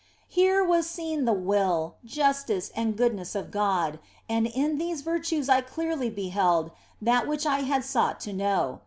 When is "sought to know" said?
7.85-8.79